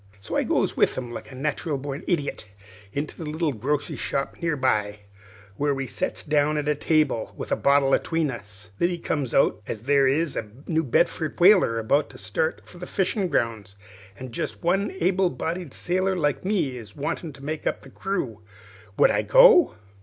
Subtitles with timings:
[0.19, 2.47] "So I goes with him like a nat'ral born idiot,
[2.91, 5.01] into a little grocery shop near by,
[5.57, 8.71] where we sets down at a table with a bottle atween us.
[8.79, 12.79] Then it comes out as there is a New Bedford whaler about to start for
[12.79, 13.75] the fishin' grounds,
[14.17, 18.41] an' jest one able bodied sailor like me is wanted to make up the crew.
[18.97, 19.75] Would I go?